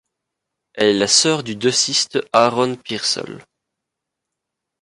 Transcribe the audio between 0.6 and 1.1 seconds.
Elle est la